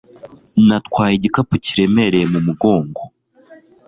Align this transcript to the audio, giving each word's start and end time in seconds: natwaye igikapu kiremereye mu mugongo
natwaye 0.67 1.13
igikapu 1.15 1.53
kiremereye 1.65 2.25
mu 2.33 2.39
mugongo 2.45 3.01